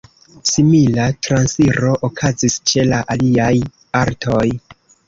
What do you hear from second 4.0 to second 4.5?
artoj.